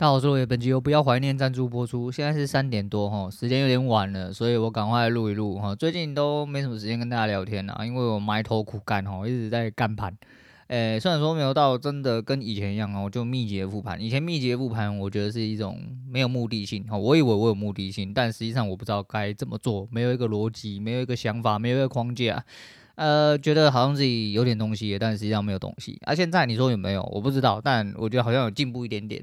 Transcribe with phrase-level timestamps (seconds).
[0.00, 2.10] 大家好，我是本集由不要怀念赞助播出。
[2.10, 5.74] 现在是三点多哈，时间有点晚了，所以我赶快录一录哈。
[5.74, 10.16] 最近都没什么时间跟大家聊天了，因为我埋头苦干哈，一直在干盘。
[10.68, 14.00] 诶，虽然说没有到真的跟以前一样哦，就密集的复盘。
[14.00, 15.78] 以前密集的复盘，我觉得是一种
[16.08, 16.96] 没有目的性哈。
[16.96, 22.42] 我以为我有目的性，但实际上我不知道该怎么做，没有一个逻辑，没有一个想法，没有一个框架。
[22.94, 25.98] 呃，觉得好像自己有点东西，但实际上没有东西。
[26.06, 27.02] 啊，现在你说有没有？
[27.12, 29.22] 我不知道，但我觉得好像有进步一点点。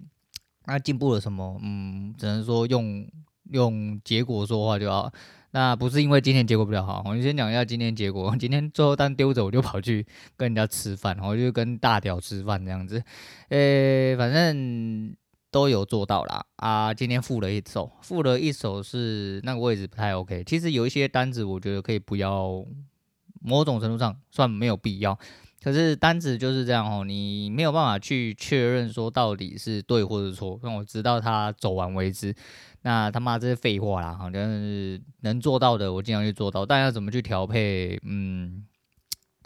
[0.67, 1.57] 那进步了什么？
[1.63, 3.07] 嗯，只能说用
[3.51, 5.11] 用结果说话就好。
[5.51, 8.35] 那不是因为今天结果比较好，我就先讲一下今天结果。
[8.37, 13.01] 今天最后单丢着，我就跑去跟人家吃饭，我就跟大屌吃饭这样子。
[13.49, 15.15] 诶、反正
[15.49, 16.45] 都有做到啦。
[16.57, 16.93] 啊。
[16.93, 20.43] 今天付了一手，付了一手是那个位置不太 OK。
[20.43, 22.63] 其实有一些单子，我觉得可以不要，
[23.41, 25.17] 某种程度上算没有必要。
[25.63, 32.33] 可是单子就是这样哦，你没有办法去确认说到底是对或者错，让我直到他走完为止。
[32.83, 36.65] 那他妈这是废话啦，好像是能做到的，我尽量去做到。
[36.65, 38.63] 但要怎么去调配，嗯，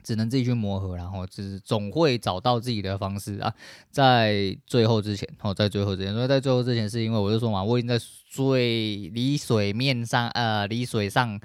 [0.03, 3.51] 只能自己去磨合，然后只是总会找到自己的方式啊。
[3.89, 11.39] 在最后之前，哦，在最后之前，所以在最后之前，是因为我就说嘛，我已经在水离水面上，呃，离水上。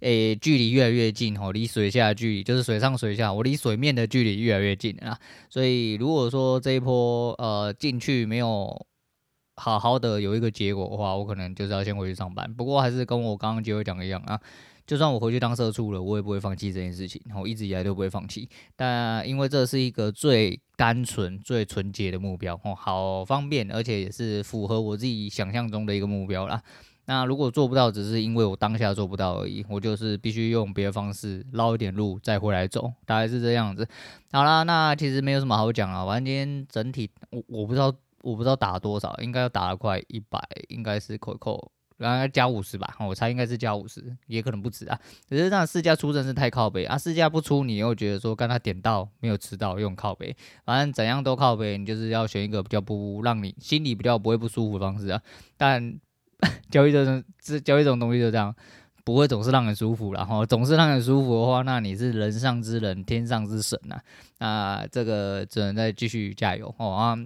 [0.00, 5.18] 诶、距离越来越近哦，离水下的距离就是水上水下，我离水面的距离越来越近啊。
[5.48, 8.86] 所以如果说这一波呃进去没有
[9.56, 12.52] 好好的有一个结果的话，我可能就是要先回去上班。
[12.54, 14.40] 不过还是跟我刚刚结尾讲的一样啊，
[14.86, 18.48] 就算我回去当社畜了，我也不会放弃这件事情，我一直以来都不会放弃。
[18.74, 26.62] 但因为这是一个最单纯、最纯洁的目标哦，好方便，而且也是符合我自己想象中的一个目标啦。
[27.10, 33.84] 那如果做不到，只是因为我当下做不到而已，我就是必须用别的方式捞一点路再回来走，大概是这样子。
[34.30, 40.38] 好啦，那其实没有什么好讲啊，反正今天整体我我不知道我不知道打了多少，应该要打了快一百，
[40.68, 44.96] 应该是扣扣，然后加五十吧，我猜应该是加五十，也可能不止啊。
[45.28, 55.20] 只是让试驾出真是太靠北啊，试驾不出你又觉得说刚才点到没有吃到用靠北，反正怎样都靠北，你就是要选一个比较不让你心里比较不会不舒服的方式啊，
[55.56, 55.98] 但。
[56.70, 58.54] 交易这种这交易这种东西就这样，
[59.04, 64.02] 不会总是让人舒服，然后总是让人舒服的话，那你是人上之人，天上之神呐、啊。
[64.38, 67.16] 那这个只能再继续加油哦啊！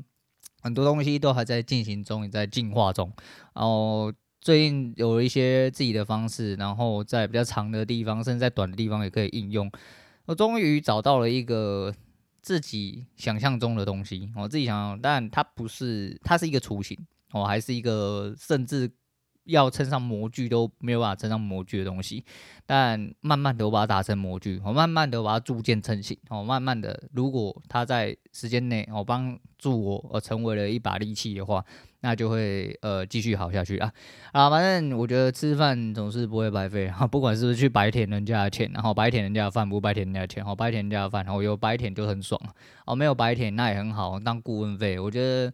[0.62, 3.12] 很多东西都还在进行中，也在进化中。
[3.54, 4.10] 然后
[4.40, 9.70] 最近有了一些自己的方式，然后在比较长的地方，甚至在短的地方也可以应用。
[10.24, 11.94] 我终于找到了一个
[12.40, 16.98] 自己想象中的东西，我自己想象，但它不是，它是一个雏形
[17.32, 18.90] 哦，还是一个甚至。
[19.44, 22.24] 要称上模具都没有办法称上模具的东西，
[22.66, 31.64] 但慢慢的我把它打成模具，我慢慢的我把它逐渐成型，哦，慢慢的，如果它在时间内我帮助我呃成为了一把利器的话，
[32.00, 33.92] 那就会呃继续好下去啊
[34.32, 42.40] 啊，反正我觉得吃饭总是不会白费啊， 不管是不是去白舔人家的钱，然后白舔人家的饭，不白舔人家的钱，哦白舔人家的饭，然后有白舔就很爽
[42.86, 45.52] 哦，没有白舔那也很好，当顾问费，我觉得。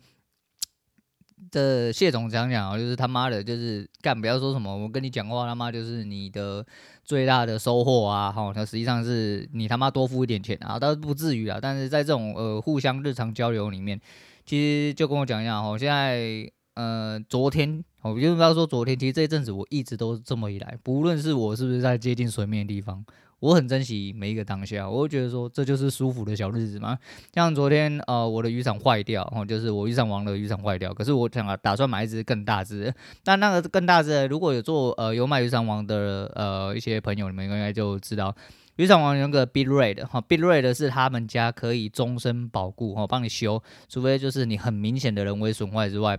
[1.51, 6.65] 这谢总讲讲啊，就是他妈的，就是干不要说什么，我跟你讲话他妈就是你的
[7.05, 14.01] 最大的收获啊，哈，那实际上是你他妈多付一点钱啊，倒是不至于啊，但是在这种呃互相日常交流里面，
[14.45, 23.05] 其实就跟我讲一下哈，现在呃昨天，我就不要说昨天，其实这一阵子我一直都这么以来，不论是我是不是在接近水面的地方。
[23.41, 26.99] 我很珍惜每一个当下，我会觉得说这就是舒服的小日子嘛。
[27.35, 30.93] 像昨天，呃，我的渔场坏掉，哦，就是我渔场王的渔场坏掉。
[30.93, 32.93] 可是我想啊，打算买一只更大只。
[33.25, 38.35] 但那个更大只，如果有做呃有买渔场王的呃一些朋友，你们应该就知道，
[38.77, 46.19] 渔场王有个 Bitrate 哈，Bitrate 是他们家可以终身保固哈，帮你修，除非就是你很明显的人为损坏之外。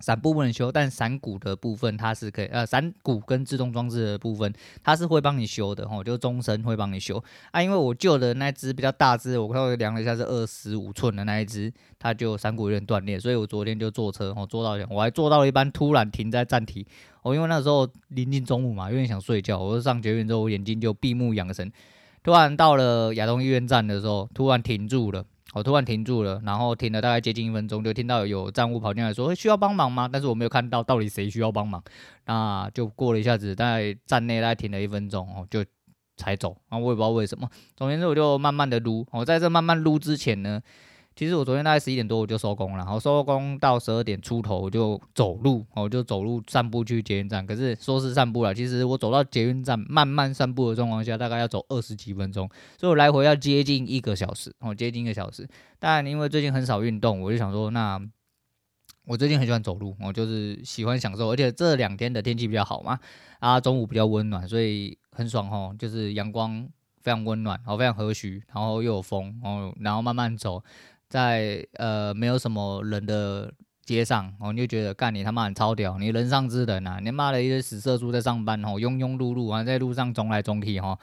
[0.00, 7.62] 伞部不能修，但伞骨的部分它是可以，呃，伞骨跟制动装置的部分它是会帮你修的吼，就终身会帮你修啊。
[7.62, 16.86] 因为我旧的那只比较大只，我稍微量了一下是二十五寸的那一只，它就伞骨有点断裂，所以我昨天就坐车吼，坐到我还坐到一班，突然停在站体，
[17.22, 21.70] 我因为那时候临近中午嘛，有点想睡觉，我就上捷运之后我眼睛就闭目养神，
[22.22, 25.24] 突然到了亚东医院站的时候，突然停住了。
[25.54, 31.82] 我突然停住了，然后停了大概接近一分钟，就听到有站务跑进来说：“需要帮忙吗？”但是我没有看到到底谁需要帮忙，
[32.26, 35.64] 那就过了一下子，大概站内大概停了一分钟，哦，就
[36.16, 36.56] 才走。
[36.68, 37.48] 然啊，我也不知道为什么。
[37.76, 39.06] 总之，我就慢慢的撸。
[39.12, 40.60] 我在这慢慢撸之前呢。
[41.18, 47.44] 其实我昨天大概十一点多我就收工了，然后收工到十二点出头我就走路，我就走路散步去捷运站。
[47.44, 52.48] 可是说是散步了，其实我走到捷运站慢慢散步的状况下，大概要走二十几分钟，
[52.78, 55.44] 所以我来回要接近一个小时，哦，接近一个小时。
[55.80, 58.00] 但因为最近很少运动，我就想说，那
[59.04, 62.96] 我最近很喜欢走路，我就是喜欢享受，而且这两天的天气比较好嘛，
[63.40, 66.64] 啊，中午比较温暖，所以很爽哦，就是阳光
[67.02, 70.62] 非常温暖，然后非常和煦，然后又有风，然后然后慢慢走，
[71.08, 73.52] 在呃没有什么人的
[73.84, 80.98] 街上，哦，你就觉得干你他妈很超屌，你人上之人啊，你骂了一堆死色猪在上班哦，庸庸碌碌啊，在路上冲来冲去哦。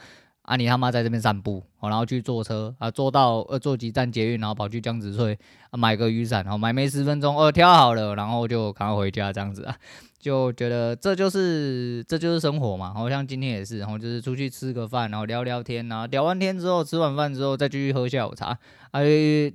[0.45, 5.37] 啊，你他妈在这边散步，然后去坐车啊，坐到呃坐几站捷运，然后跑去江子翠
[5.71, 9.75] 啊买个雨伞，然后买没十分钟，哦挑好了，然后就赶快回家这样子啊，
[10.19, 12.93] 就觉得这就是这就是生活嘛。
[12.93, 18.57] 好像今天也是，然后就是出去吃个饭，然后聊聊天，然后聊完天之后，吃完饭之后再继续喝下午茶，
[18.91, 19.01] 啊，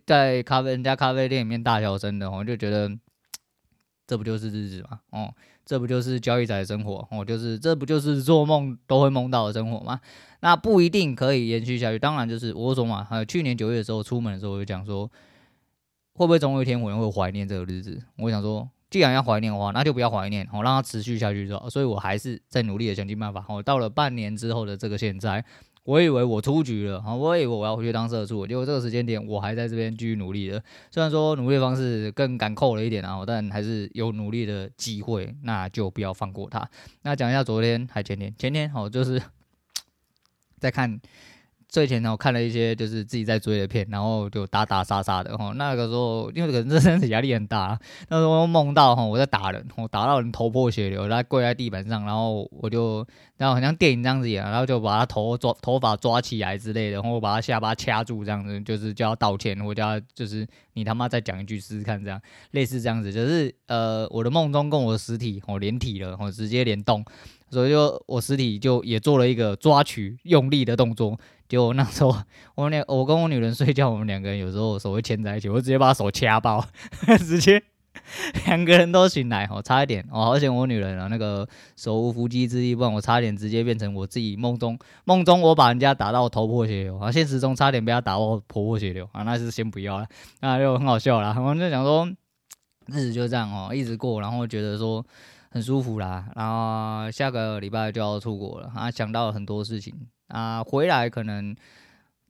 [0.05, 2.91] 在咖啡人家咖啡店里面大小声的，我就觉得
[4.11, 5.33] 这不就是日子嘛，哦，
[5.65, 10.01] 这不就是交易仔的生活，哦，就是这不就是做梦都会梦到的生活吗？
[10.41, 15.07] 那不一定可以延续下去，当然就是我说嘛，还有去年九月的时候出门的时候，我就讲说，
[16.15, 18.03] 会不会总有一天我会怀念这个日子？
[18.17, 21.71] 我想说，既然要怀念的话，那就不要怀念，我让它持续下去就好。
[21.71, 23.45] 所以我还是在努力的想尽办法。
[23.49, 25.45] 哦到了半年之后的这个现在，
[25.85, 30.63] 我以为我出局了，我以为我要回去当社畜，结果这个时间点我还在这边继续努力的。
[30.91, 36.69] 虽然说努力的方式更赶扣了一点啊，但还是有努力的机会，那就不要放过他。
[37.03, 39.21] 那讲一下昨天还前天，前天好就是。
[40.61, 41.01] 在看
[41.73, 45.53] 睡前呢，我看了一些就是自己在追的片，然后就打打杀杀的哈。
[45.55, 47.79] 那个时候因为可能这身体压力很大，
[48.09, 53.07] 那时候梦到哈我在打人，我打到人头破血流，然后跪在地板上，然后我就
[53.37, 62.21] 然后好像电影这样子演，然后就把他头抓头发抓起来之类的，然后把他下巴掐住这样子，就是叫他道歉，或叫他就是你他妈再讲一句试试看这样，
[62.51, 67.05] 类似这样子，就是呃我的梦中跟我的实体我连体了，我直接联动。
[67.51, 71.19] 所以就我实体就也做了一个抓取用力的动作，
[71.49, 72.17] 就那时候
[72.55, 76.65] 我们两我跟我女人睡觉，我们两个人有时候手会牵在一起，我直接把手掐爆，
[77.19, 77.61] 直接
[78.47, 90.07] 两个人都醒来，哦，差一点哦，好险我女人啊那个手无缚鸡之力，不然我差一点直接变成我自己梦中梦中我把人家打到头破血流啊，现实中差点被他打到头破血流啊，那是先不要了，
[90.41, 91.35] 那就很好笑啦。
[91.37, 92.09] 我们就想说
[92.87, 95.05] 日子就这样哦，一直过，然后觉得说。
[95.51, 99.93] 很舒服啦，然后下个礼拜就要出国了啊，想到了很多事情
[100.29, 101.55] 啊，回来可能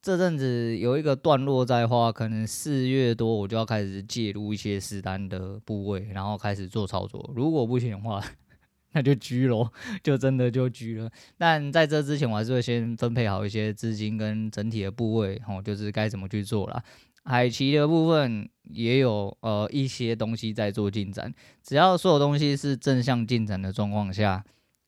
[0.00, 7.30] 这阵子有一个段落在话，可能四月多我就要开始介入一些实单的部位，然后开始做操作。
[7.36, 8.24] 如果不行的话，
[8.92, 9.70] 那就狙咯，
[10.02, 11.10] 就真的就狙了。
[11.36, 16.82] 但在这之前，我还是会先分配好一些资金跟整体的部位，哦，就是该怎么去做啦。
[17.24, 21.32] 海奇的部分也有呃一些东西在做进展，
[21.62, 24.44] 只要所有东西是正向进展的状况下，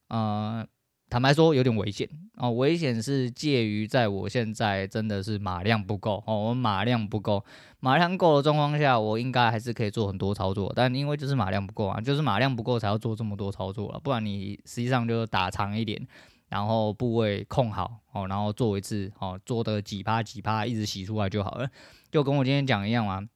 [0.08, 0.66] 呃，
[1.10, 7.44] 坦白说有点危险哦，危险是介于在我现在真的是码量不够哦，我码量不够，
[7.80, 16.06] 码量够的状况下，我应该还是可以做很多操作，但因为就是码量不够啊，就是码量不够才要做这么多操作了，不然你实际上就打长一点。
[16.52, 21.66] 然后部位控好哦，然后做一次哦，做的几趴几趴，一直洗出来就好了，
[22.10, 23.26] 就跟我今天讲一样嘛。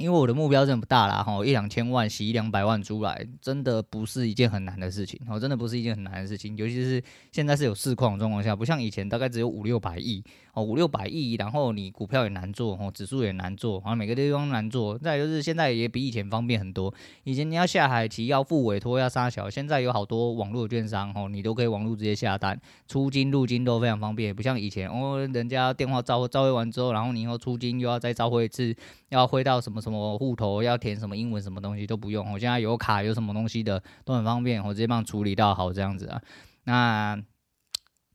[0.00, 10.24] 因为我的目标真的不大啦，哈，一两千万洗一两百万出来，真的不是一件很难的事情，哦，真的不是一件很难的事情，尤其是现在是有市况的状况下，不像以前大概只有五六百亿，
[10.54, 16.92] 哦，五六百亿，然后你股票也难做，哦，指数也难做，好像每个地方难做，再就是现在也比以前方便很多，
[17.24, 28.74] 以前你要下海期要付委托要杀小，现在有好多网络券商，哦，你都可以网络直接下单，出金入金都非常方便，不像以前，哦，人家电话召召回完之后，然后你以后出金又要再召回一次，
[29.10, 30.18] 要汇到什么什么。
[30.18, 36.20] 户头要填什么英文什么东西都不用，我现在有卡有什么东西的都很方便，我直接帮处理到好这样子啊。
[36.64, 37.22] 那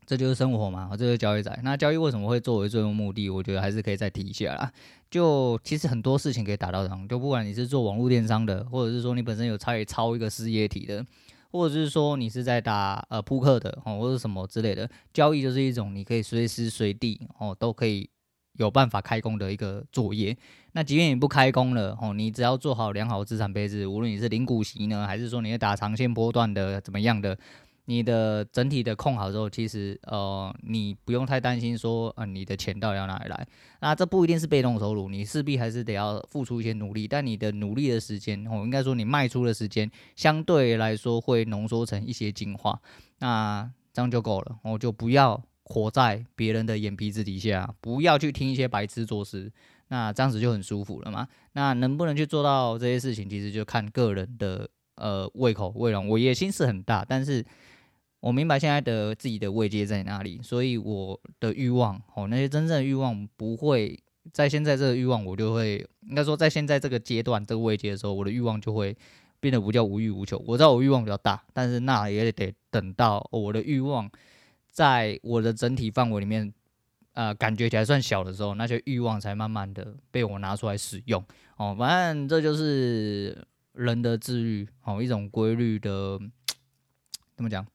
[0.05, 1.59] 这就是生活嘛，这就是交易仔。
[1.63, 3.29] 那交易为什么会作为最终目的？
[3.29, 4.71] 我觉得还是可以再提一下啦。
[5.09, 11.03] 就其实很多事情可以达到这样，就不管你是做网络电商的，或者是说你本身有参与抄一个事业体的，
[11.51, 18.09] 或者是说你是在打呃扑克的哦，或者什么之类的，交易就是一种你可以随时随地哦都可以。
[18.57, 20.35] 有办法开工的一个作业，
[20.71, 27.37] 那即便你不开工了哦，你只要做好良好资产配置，无论你是零股息呢，还是说你是打长线波段的怎么样的，
[27.85, 33.47] 你的整体的控好之后，其实呃你不用太担心说呃你的钱到底要哪里来，
[33.81, 42.79] 那这不一定是被动收入，你势必还是得要付出一些努力，但你的努力的时间哦，应该说你卖出的时间相对来说会浓缩成一些精华，
[43.19, 45.43] 那这样就够了，我就不要。
[45.65, 49.51] 活在别人的眼皮子底下，不要去听一些白痴做事，
[49.89, 51.27] 那这样子就很舒服了嘛。
[51.53, 56.07] 那能不能去做到这些事情，其实就看个人的呃胃口、胃容。
[56.07, 57.43] 我野心是很大，但是
[58.19, 63.99] 我明白现在的自己的位阶在哪里，所以我的欲望哦，那些真正的欲望不会
[64.31, 68.95] 在现在这个欲望，我就会应该说，在现在这个阶段这个位阶的时候，我的欲望就会
[69.39, 70.43] 变得不叫无欲无求。
[70.45, 74.09] 我知道我欲望比较大，但是那也得等到我的欲望
[74.75, 76.53] 在我的整体范围里面，
[77.13, 81.23] 呃，感觉起来算小的时候，那些欲望才慢慢的被我拿出来使用。
[81.55, 86.19] 哦，反正这就是人的自律，哦，一种规律的，
[87.37, 87.65] 怎么讲？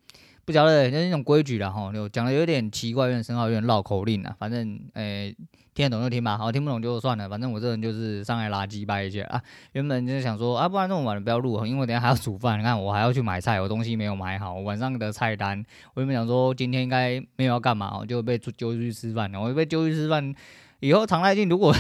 [0.51, 4.35] 不晓得，就是那种规矩啦，哈，有讲的有点奇怪，有点深奥，有点绕口令啊。
[4.37, 5.33] 反正，诶、
[5.73, 7.29] 听得懂就听吧，好，听不懂就算了。
[7.29, 9.41] 反正我这人就是上来垃圾掰一下啊。
[9.75, 12.59] 原本就是想说啊，不然这么晚了不要录，因为我等下还要煮饭。
[12.59, 14.55] 你看我还要去买菜，我东西没有买好。
[14.55, 15.65] 晚上的菜单，
[15.95, 19.41] 我原本想说今天应该没有要干嘛，就被揪出去吃饭了。
[19.41, 20.35] 我被揪出去吃饭，
[20.81, 21.73] 以后常态性如果。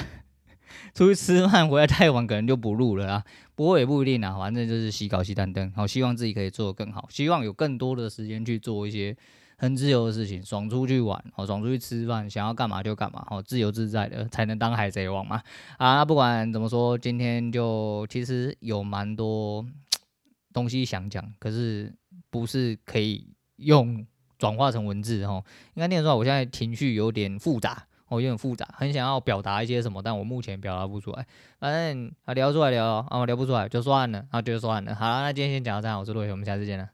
[0.94, 3.24] 出去吃饭回来太晚，可能就不录了啊。
[3.54, 5.70] 不过也不一定啊，反正就是洗稿洗单灯。
[5.76, 9.14] 好，希望自己可以做得更好，希望有更多的时间去做一些
[9.58, 15.42] 很自由的事情，爽出去玩，好，爽出去吃饭，想要干嘛就干嘛，好，自由自在的才能当海贼王嘛。
[15.76, 19.62] 啊，不管怎么说，今天就其实有蛮多
[20.54, 21.92] 东西想讲，可是
[22.30, 24.06] 不是可以用
[24.38, 25.44] 转化成文字哦。
[25.74, 27.86] 应该念出来，我现在情绪有点复杂。
[28.10, 31.26] 我有点复杂，很想要表达一些什么，但我目前表达不出来。
[31.58, 34.94] 反正啊，聊出来聊啊，聊不出来就算了，啊，就算了。
[34.94, 36.88] 好了，那今天先讲到这样，我是陆伟，我们下次见了。